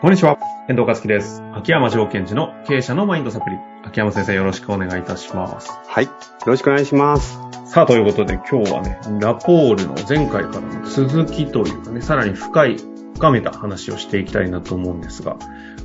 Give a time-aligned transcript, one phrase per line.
[0.00, 0.38] こんにちは。
[0.68, 1.42] 遠藤和樹です。
[1.54, 3.56] 秋山条件時の経営者のマインドサプリ。
[3.82, 5.72] 秋山先生よろしくお願いいたします。
[5.88, 6.04] はい。
[6.04, 6.10] よ
[6.46, 7.36] ろしくお願いします。
[7.64, 12.76] さあ、ということで今日はね、ラポールの前回からの続きというかね、さらに深い、
[13.14, 15.36] 深めた話をしていきたいなと思うんですが、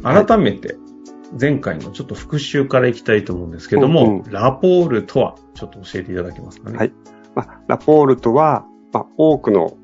[0.03, 0.75] 改めて
[1.41, 6.77] 前回のちょっと復習からいきたいと思うんですけども、うんうんラポールとはちょっと教えていただけますかね。
[6.77, 6.93] はい
[7.33, 9.75] まあ、ラポールとは、まあ、多くの、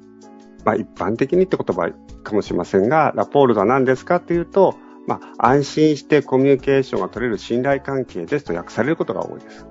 [0.66, 1.90] まあ、一般的にって言葉
[2.24, 4.76] かもしれませんが、ラポールとは何ですかっていうと、
[5.08, 9.66] まあ、安心してコミュニケーションが取れる信頼関係ですと訳されることが多いです。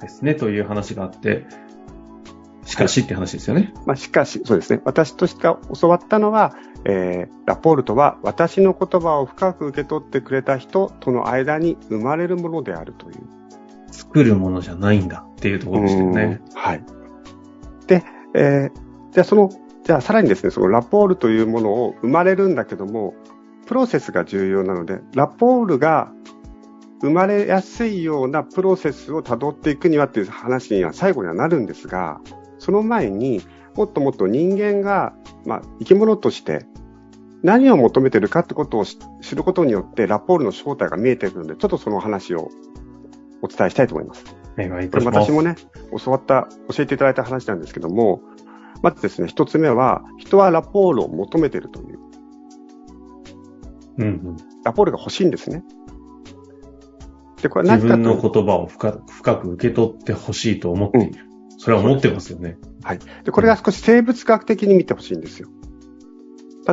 [0.00, 1.46] ですね、という話があって、
[2.64, 3.72] しかしって話ですよね。
[3.86, 4.80] まあ、しかし、そうですね。
[4.84, 5.48] 私として
[5.80, 6.54] 教わったのは、
[6.84, 13.16] えー、ラポールとは私の言葉を深く受け取ってくれた人との間に生まれるものであるという。
[13.90, 16.40] 作るものじゃないんだっていうところですよね。
[16.46, 16.84] うんはい。
[17.86, 18.04] で、
[18.34, 19.50] えーじゃあその、
[19.88, 23.14] じゃあさらにですね、そのラポールというものを生まれるんだけども、
[23.66, 26.12] プロセスが重要なので、ラポールが
[27.00, 32.20] 生まれやすいようなプロセスを辿っていくにはっていう話には最後にはなるんですが、
[32.58, 33.40] その前に
[33.76, 35.14] もっともっと人間が、
[35.46, 36.66] まあ、生き物として
[37.42, 42.50] 何を求めてるかってことを知知ることによってラポールの正体が見えてくるので、ちょっとその話を
[43.40, 44.22] お伝えしたいと思います。
[44.58, 45.06] お願いします。
[45.06, 45.56] 私もね、
[46.04, 48.20] 教わった、教えていただいた話なんですけども、
[48.82, 51.98] まずですね、一つ目は、人はラポールを求めているという。
[53.98, 55.64] うんうん、ラポールが欲しいんですね。
[57.42, 61.28] で、これは自分何かとの言葉を深く深く受け取ってほしいと思っている。
[61.56, 62.56] それは思ってますよね。
[63.24, 65.48] で、これが少し生物学的に見てほしいんですよ。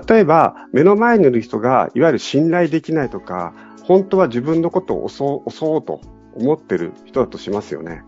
[0.08, 6.02] 例えば、目の前にいる人が、いわゆる信頼できないとか、本当は自分のことを襲おう襲おうと
[6.36, 8.04] 思ってる人だとしますよね。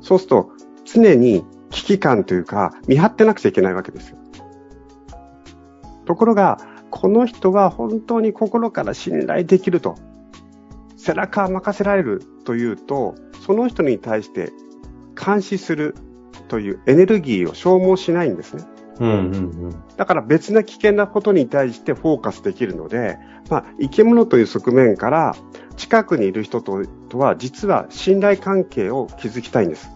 [0.00, 0.50] そうすると、
[0.84, 1.44] 常に
[1.76, 4.16] 危機感というか、見張ってなくちゃいけないわけですよ。
[6.06, 6.58] ところが、
[6.90, 9.96] この人は本当に心から信頼できると、
[10.96, 14.52] 背中を任せられるというと、その人に対して
[15.22, 15.94] 監視する
[16.48, 18.64] というエネルギーを消耗しないんですね。
[18.98, 19.18] うんうんう
[19.68, 19.82] ん。
[19.98, 23.18] だから別な危険なことに対してフォーカスできるので、
[23.50, 25.36] まあ、生き物という側面から
[25.76, 29.95] 近くにいる人ととは実は信頼関係を築きたいんです。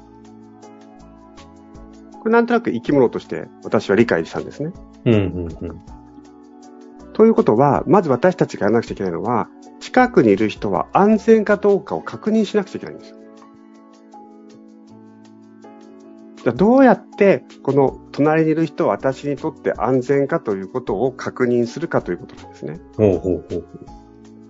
[2.21, 4.73] これなんとなく生き物として私は理解したんですね。
[5.07, 5.81] うんうんうん。
[7.15, 9.49] ということは、まず私たちがやらなくちゃいけないのは、
[9.81, 13.17] 近くにいる人は安全かどうかを確認しなくちゃいけないんですよ。
[16.43, 22.81] じゃあどうやってこの隣にいる人は私にとって安全かということを確認するかということなんですね。
[22.97, 23.65] ほうほうほう。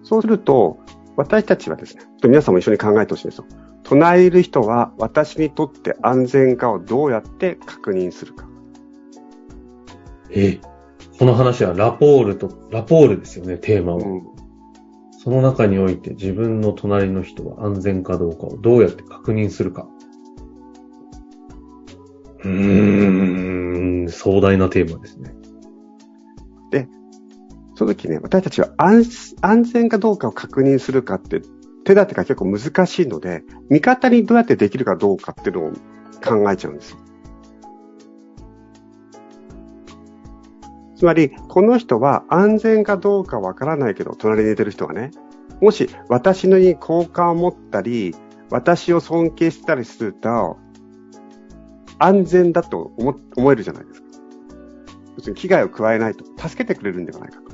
[0.04, 0.78] そうすると、
[1.16, 3.46] 私たちはですね、皆さんも一緒に考えてほしいんですよ。
[3.90, 8.48] 隣にいる人は私にとって安全かをどうやって確認するか。
[10.30, 10.60] え
[11.18, 13.98] この話はラポールと、ラポールですよね、テーマは。
[13.98, 14.22] うん
[15.22, 19.86] その中において自分の隣の人は安全かどうかをどうやって確認するか。
[22.42, 25.34] うーん、壮大なテーマですね。
[27.80, 31.40] その時ね、私たちは安安全かどうかを確認するかって
[31.84, 35.72] 手立てが結構難しいので、味方にどうやってできるかどうかっていうのを
[36.22, 36.98] 考えちゃうんですよ。
[40.96, 45.10] つまり、この人は安全かどうかわからないけど、隣にいてる人はね、
[45.60, 48.14] もし私のに好感を持ったり、
[48.50, 50.58] 私を尊敬したりすると、
[51.98, 54.06] 安全だと思思えるじゃないですか。
[55.16, 57.50] 要するに危害を加えないと、助けてくれるんではないかと。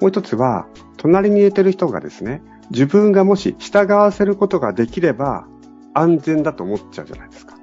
[0.00, 0.66] もう一つは、
[0.98, 5.46] 隣に入れてる人がですね、自分がもし従わせることができれば
[5.94, 7.56] 安全だと思っちゃうじゃないですか。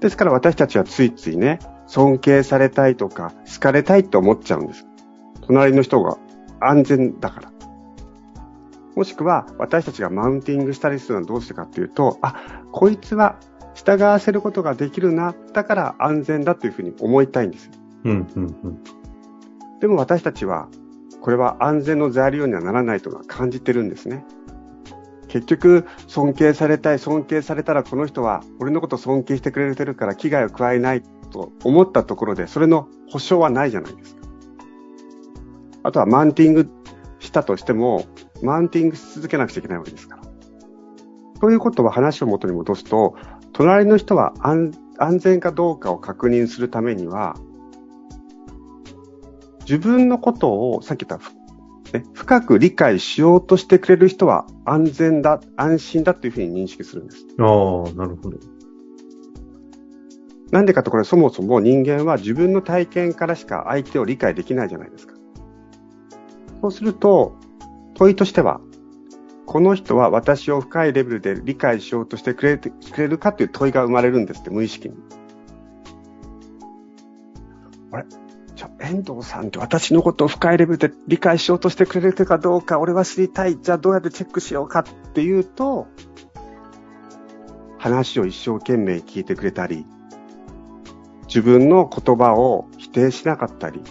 [0.00, 4.86] ですから私たちはついついね、尊敬されたいとか好かれたいって思っちゃうんです。
[5.42, 6.18] 隣の人が
[6.60, 7.52] 安全だから。
[8.94, 13.36] もしくは私たちがマウンティングしたりするのはどうしてかっていうと、あ、こいつは
[13.74, 17.72] 従わせることができるな、だから安全だというふうに思いたいんですよ。
[18.04, 18.82] うんうんうん。
[19.80, 20.68] でも私たちは、
[21.20, 24.24] これは安全の材料にはならないとは感じてるんですね。
[25.28, 34.22] 結局、尊敬されたい、尊敬されたらこの人は俺のこと尊敬してくれてるから危害を加えないと思ったところで、それの保証はないじゃないですか。
[35.82, 36.70] あとはマウンティング
[37.18, 38.06] したとしても、
[38.42, 40.22] マウンティングし続けなくちゃいけないわけですから。
[41.40, 43.14] ということは話を元に戻すと、
[43.52, 44.72] 隣の人は安
[45.18, 47.36] 全かどうかを確認するためには、
[49.68, 57.26] 自分のことを、さっき言った、ね、深く理解しようとしてくれる人は安全だ、安心だというふうに認識するんです。
[57.38, 57.46] ああ、
[57.92, 58.38] なるほど。
[60.50, 65.14] なんでかとこれそもそも人間は自分の体験からしか相手を理解できないじゃないですか。
[66.62, 67.36] そうすると、
[67.94, 68.62] 問いとしては、
[69.44, 74.94] この人は私を深いレベルで理解しようとしてくれてくれるかという問いが生まれるんですって、無意識に。
[77.92, 78.04] あれ？
[78.80, 83.60] 遠藤さんって私のことを深いレベルで理解しようとしてくれるかどうか、俺は知りたい。
[83.60, 85.88] じゃあどうやってチェックしようかっていうと、
[87.78, 89.84] 話を一生懸命聞いてくれたり、
[91.26, 93.82] 自分の言葉を否定しなかったり、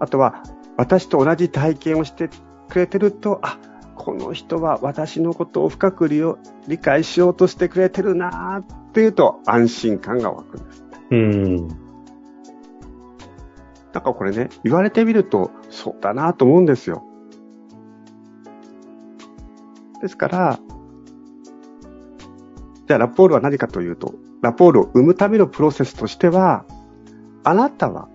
[0.00, 0.42] あとは
[0.76, 2.28] 私と同じ体験をして
[2.68, 3.58] くれてると、あ、
[3.94, 10.84] この人は私のことを深く理解しようとしてくれてるなーっていうと安心感が湧くんです。
[11.10, 11.81] うん。
[13.92, 17.04] なんかこれね、言われてみるとそうだなと思うんですよ。
[20.00, 20.58] ですから、
[22.86, 26.64] じゃあラポールは何かというと、ラポールを生むためのプロセスとしては、
[27.44, 28.08] あなたは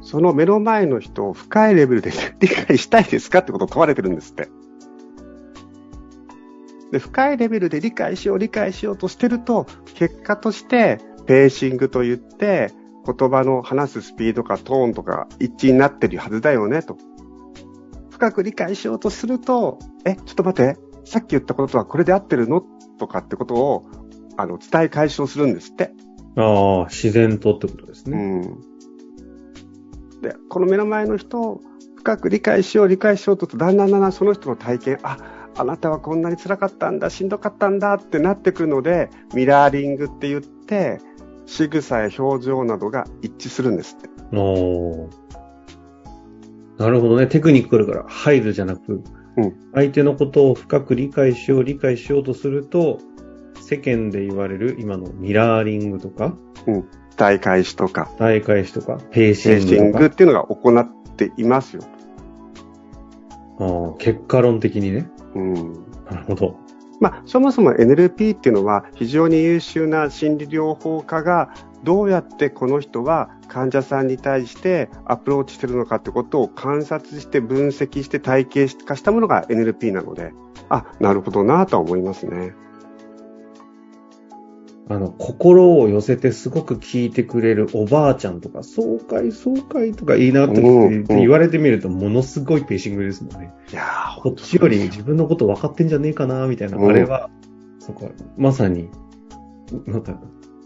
[0.00, 4.48] その目の前の人を深いレベルで理解したいですかってことを問われてるんですって。
[6.90, 12.72] で深いレベルで理解しよう、理解しようとしてると、結果として、ペーシングと言って、
[13.14, 16.96] 言葉の話すスピードかトーンとか一致になってるはずだよね、と。
[18.10, 22.62] 深く理解しようとすると、え、ちょっと待って、さっき言ったことはこれで合ってるの？
[22.98, 23.86] とかってことを、
[24.36, 25.92] あの、伝え解消するんですって。
[26.36, 28.18] ああ、自然とってことですね。
[28.18, 28.20] う
[30.18, 30.20] ん。
[30.20, 31.60] で、この目の前の人を
[31.96, 35.18] 深く理解しよう、理解しようと、だんだんだんだんその人の体験、あ、
[35.56, 41.00] あなたはこんなに辛かったんだ、しんどかったんだってなってくるので、ミラーリングって言って、
[41.48, 44.36] 仕草や表情などが一致するんですって。
[44.36, 45.08] お
[46.76, 47.26] なるほどね。
[47.26, 49.02] テクニックあるから、入るじゃなく、
[49.38, 52.98] うん、相手のことを深く理解しよう、理解しようとすると、
[53.60, 56.36] 世間で言われる今のミラーリングとか、
[56.66, 59.70] うん、大返しとか、大返しとか、ペーシングとか。
[59.70, 61.82] ペーシングっていうのが行っていますよ。
[63.58, 65.10] ああ、結果論的にね。
[65.34, 65.54] うん。
[66.10, 66.56] なるほど。
[67.00, 71.54] まあ、そもそも NLP っていうのは非常に優秀な心理療法家が
[71.84, 80.32] どうやってこの人は患者さんに対してアプローチしてるのかってことを観察して分析して体系化したものが NLP なので、
[80.68, 82.52] あ、なるほどなとは思いますね。
[84.90, 90.62] あの、心を寄せてすごく聞いてくれるおばあちゃんとか、爽快、爽快とか言いながら
[91.08, 93.52] 言われてみると、ものすごいペーシングですもんね。
[93.70, 93.84] いや
[94.22, 96.78] こっちより自分のこと分かってんじゃねえかな、みたいな。
[96.82, 97.28] あれは、
[97.78, 98.88] そこまさに、
[99.86, 100.18] なんだ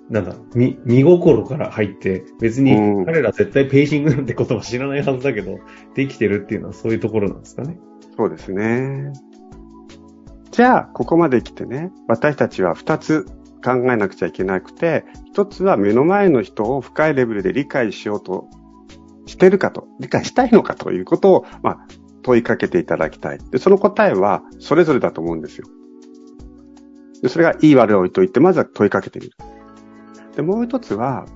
[0.08, 5.58] なんだ、み、見心から入って、別に彼ら絶対ペーシングなんてことは知らないはずだけど、
[5.94, 7.76] できてるっていうのはそういうところなんですかね。
[8.16, 9.12] そうですね。
[10.52, 13.26] じゃあ、ここまで来てね、私たちは二つ
[13.62, 18.48] 考えなくちゃいけなくて、一つは目の前の人を深いレベルで理解しようと
[19.26, 21.78] してるかと、理解したいのかということを、まあ、
[22.22, 23.38] 問いかけていただきたい。
[23.50, 25.66] で、その答えはそれぞれだと思うんですよ。
[27.22, 29.32] で、それがいい悪い置いといて、まずは問いかけてみる。
[30.36, 31.26] で、もう一つは、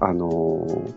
[0.00, 0.92] あのー、い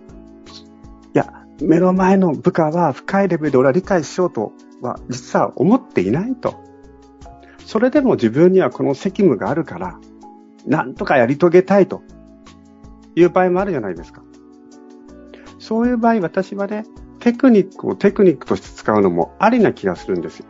[1.14, 6.56] や、目の前の部下は深いレベルで俺は理解しようとは実は思っていないと。
[7.66, 10.00] それでも自分にはこの責務があるから、
[10.66, 12.02] なんとかやり遂げたいと
[13.16, 14.22] いう場合もあるじゃないですか。
[15.58, 16.86] そういう場合、私はね、
[17.20, 20.46] テクニックをテクニックとして使うのもありな気がするんですよ。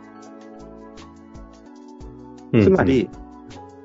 [2.62, 3.08] つまり、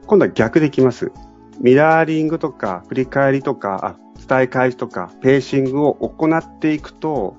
[0.07, 1.11] 今度は逆でいきます。
[1.59, 7.35] ミラーリングとか、振り返りとか、伝え返しとか、ペーシングを行っていくと、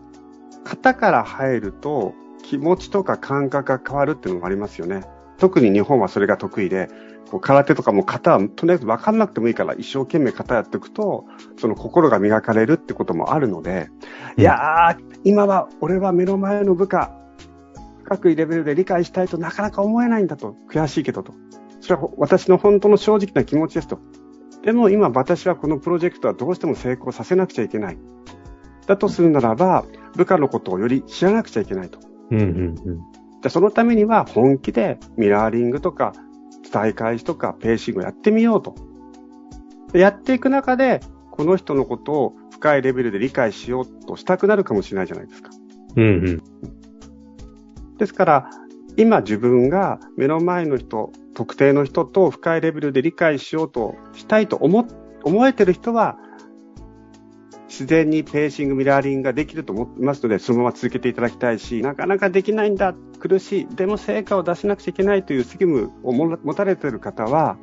[0.65, 5.05] 型から入ると気持ちとか感覚が変わるっていうのもありますよね。
[5.39, 6.89] 特に日本はそれが得意で、
[7.31, 11.25] こう空手とかも型はとりあえず分かんなくてもいいから一生懸命型やっていくと、
[11.59, 13.89] その心が磨かれるってこともあるので、
[14.37, 17.13] いやー、今は俺は目の前の部下、
[18.05, 20.57] 各レベルで理解したいとなかなか思えないんだと。
[20.69, 21.35] 悔しいけどと。
[21.81, 23.99] それは私の本当の正直な気持ちですと。
[24.63, 27.99] でも今私はこのプロジェクトはどうしても成功させなくちゃいけない。
[28.87, 31.99] だとするならば、部下のことをより知らなくちゃいけないと。
[32.31, 32.47] うんうん
[33.45, 36.13] うん、そのためには本気でミラーリングとか
[36.73, 38.75] 伝え返しとかペーシングをやってみようと。
[39.93, 45.51] やっていく中で、この人のことを深いレベルで理解しようとしたくなるかもしれないじゃないですか。
[45.97, 46.43] うんうん。
[47.99, 48.51] ですから、
[48.97, 54.87] 今自分が目の前の人、特定の人と深いレベルで理解しようとしたいと思、
[55.25, 56.19] 思えてる人は、
[57.69, 67.57] 自然にペーシング、ミラーリングができると思いますので、そのまま続けていただきたいし、なかなかできないんだ、苦しい、でも成果を出しなくちゃいけないという責務を持たれている方は、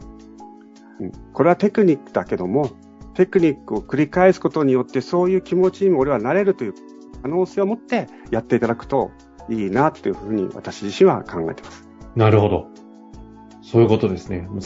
[0.99, 2.71] うん、これはテクニックだけども、
[3.13, 6.73] テクニックを繰り返すことによってそういう気持ちにも俺はなれるという
[7.21, 9.11] 可能性を持ってやっていただくと
[9.49, 11.87] いいなというふうに私自身は考えてます。
[12.15, 12.67] なるほど。
[13.61, 14.47] そういうことですね。
[14.51, 14.57] うん、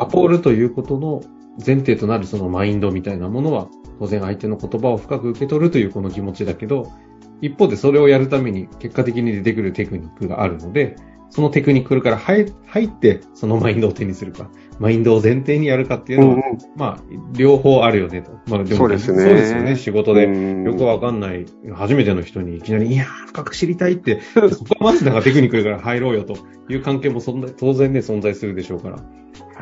[0.00, 1.22] アポールということの
[1.64, 6.92] 前提となるそのマインドみたいなものは、当然相手の言葉を深く受け取るというこの気持ちだけど、
[7.40, 10.96] 一方でそれをやるために結果的に出てくるテクニックがあるので、
[11.30, 14.48] そのテクニックから入って、そのマインドを手にするか、
[14.78, 18.30] マインドを前提にやるかっていうのは、うんうん、まあ、両方あるよねと。
[18.48, 19.22] まあ、でもそうですね。
[19.22, 19.76] そうですよね。
[19.76, 26.36] 仕事でよくわかんない、初めての人にいきなり、いやー、深く知りたいって、そこまでなんかテクニックから入ろうよと
[26.68, 28.96] いう関係もそんな当然ね、存在するでしょうから。
[28.96, 29.02] は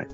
[0.03, 0.09] い。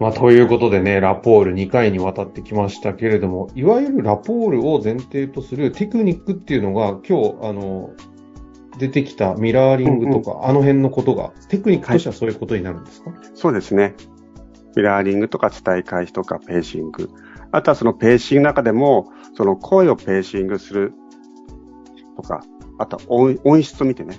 [0.00, 7.90] まあ、ということでね、ラポール2回にわたってきましたけれども、いわゆるラポールを前提とするテクニックっていうのが、今日、あの、
[8.78, 13.94] 出てきたミラーリングとか、うんうん、あの辺のことが、テクニックとしてはそういうことになるんですか、はい、そうですね。
[14.76, 17.10] ミラーリングとか伝え返しとかペーシング。
[17.50, 20.94] あとはそのペーシングの中でも、その声をペーシングする
[22.16, 22.44] とか、
[22.78, 24.18] あとは音音質を見てね。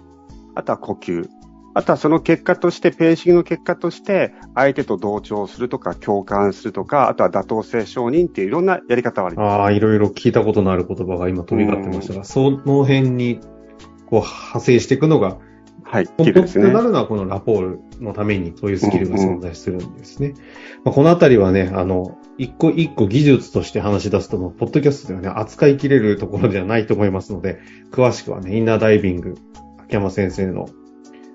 [0.55, 1.29] あとは呼吸。
[1.79, 9.61] あとはその結果として、ペーシングの結果として、相手と同調するとか、共感するとか、あとは妥当性承認っていういろんなやり方はあります。
[9.61, 13.39] ああ、いろいろ聞いたことのある言葉が今飛び交ってましたが、その辺に
[14.07, 15.37] こう派生していくのが、
[15.83, 20.27] はい、本当となるのはこのラポールのためにそういうスキルが存在するんですね。
[20.27, 20.41] うんうん、
[20.83, 27.59] まあ、このあたりはね、あの、一個一個技術として話し出すとも、ポッドキャストではね、扱いきれるところではないと思いますので、
[27.89, 29.35] 詳しくはね、インナーダイビング、
[29.77, 30.67] 秋山先生の、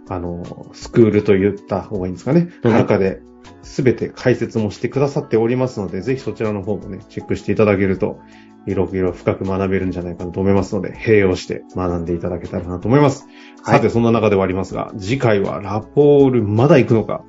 [0.08, 3.22] あの、スクールと言った方がいいんですかね、の中で、
[3.62, 8.18] すべて解説もしてくださっておりますので、ぜひそちらの方もね、チェックしていただけると、
[8.66, 13.26] いろいろ深く学べるんじゃないかなと思いますので、併用して学んでいただけたらなと思います。
[13.62, 17.24] はい、さて、そんな中ではありますが、次回はラポールまだ行くのか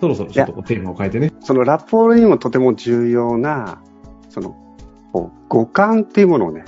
[0.00, 1.32] そろそろちょっとテーマを変えてね。
[1.40, 3.82] そのラポールにもとても重要な、
[4.28, 4.56] その、
[5.48, 6.64] 五感っていうものをね、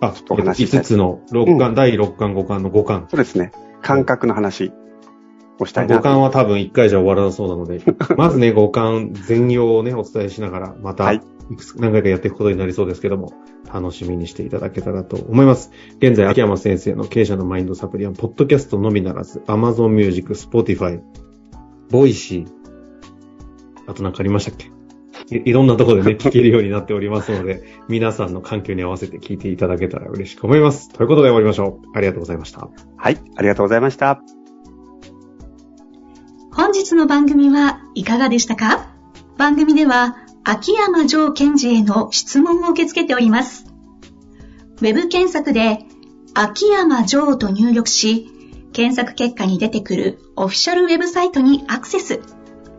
[0.00, 3.06] あ、ちょっとお話し5つの六感、うん、第6巻、5巻の5巻。
[3.08, 3.52] そうですね。
[3.82, 4.72] 感覚の話
[5.58, 5.96] をしたいな。
[5.96, 7.82] 五感は多分1回じゃ終わらなそうなので、
[8.16, 11.20] まずね、五感全容をね、お伝えしながら、また、はい
[11.50, 13.32] いくつ何回かやっていくことになりそうですけども、
[13.70, 15.70] 楽しみにしていただけたらと思います。
[15.98, 21.00] 現在、秋山先生の経営者のマインドサプリは、ポッドキャストのみならず、Amazon Music、Spotify、
[21.90, 22.46] Voicy、
[23.86, 24.66] あと何かありましたっけ？
[24.66, 24.71] い
[25.30, 30.90] いろんなところでね、聞けるようになっておりますので、皆さんの環境に合わせて聞いていただけたら嬉しく思います。
[30.90, 31.88] ということで終わりましょう。
[31.94, 32.68] ありがとうございました。
[32.96, 34.20] はい、ありがとうございました。
[36.54, 38.90] 本日の番組はいかがでしたか？
[39.38, 43.66] 番組では、秋山城賢治への質問を受け付けております。
[44.80, 45.86] ウェブ検索で、
[46.34, 48.28] 秋山城と入力し、
[48.72, 52.20] 検索結果に出てくるオフィシャルウェブサイトにアクセス。